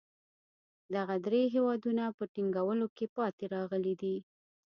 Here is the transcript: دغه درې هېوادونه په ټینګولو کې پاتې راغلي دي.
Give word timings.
دغه 0.95 1.15
درې 1.25 1.41
هېوادونه 1.55 2.03
په 2.17 2.23
ټینګولو 2.33 2.87
کې 2.95 3.05
پاتې 3.17 3.43
راغلي 3.55 3.93
دي. 4.01 4.15